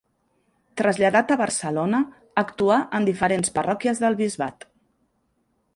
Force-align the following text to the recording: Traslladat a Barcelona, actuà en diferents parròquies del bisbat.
Traslladat 0.81 1.33
a 1.33 1.37
Barcelona, 1.41 1.99
actuà 2.45 2.79
en 3.01 3.07
diferents 3.11 3.55
parròquies 3.61 4.05
del 4.07 4.21
bisbat. 4.25 4.69